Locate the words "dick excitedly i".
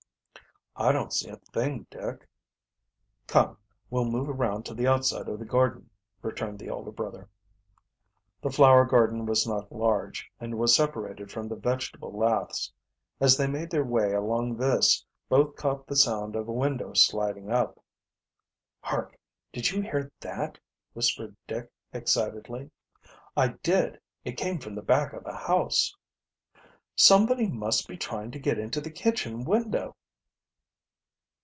21.47-23.49